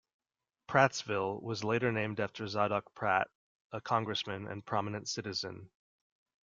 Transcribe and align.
Prattsville 0.67 1.39
was 1.43 1.63
later 1.63 1.91
named 1.91 2.19
after 2.19 2.45
Zadock 2.47 2.91
Pratt, 2.95 3.27
a 3.71 3.79
congressman 3.79 4.47
and 4.47 4.65
prominent 4.65 5.07
citizen. 5.07 5.69